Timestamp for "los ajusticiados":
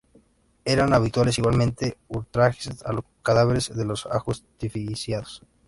3.85-5.43